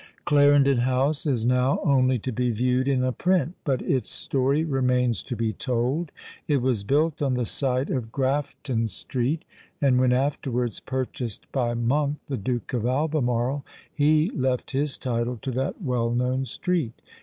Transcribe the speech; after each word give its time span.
Clarendon 0.25 0.79
House 0.79 1.27
is 1.27 1.45
now 1.45 1.79
only 1.83 2.17
to 2.17 2.31
be 2.31 2.49
viewed 2.49 2.87
in 2.87 3.03
a 3.03 3.11
print; 3.11 3.53
but 3.63 3.83
its 3.83 4.09
story 4.09 4.63
remains 4.63 5.21
to 5.21 5.35
be 5.35 5.53
told. 5.53 6.11
It 6.47 6.57
was 6.63 6.83
built 6.83 7.21
on 7.21 7.35
the 7.35 7.45
site 7.45 7.91
of 7.91 8.11
Grafton 8.11 8.87
street; 8.87 9.45
and 9.79 9.99
when 9.99 10.11
afterwards 10.11 10.79
purchased 10.79 11.45
by 11.51 11.75
Monk, 11.75 12.17
the 12.25 12.37
Duke 12.37 12.73
of 12.73 12.83
Albemarle, 12.87 13.63
he 13.93 14.31
left 14.31 14.71
his 14.71 14.97
title 14.97 15.37
to 15.43 15.51
that 15.51 15.83
well 15.83 16.09
known 16.09 16.45
street. 16.45 16.99